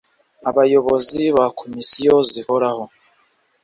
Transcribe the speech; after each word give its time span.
abayobozi 0.49 1.21
ba 1.35 1.45
za 1.49 1.53
komisiyo 1.59 2.15
zihoraho 2.31 2.83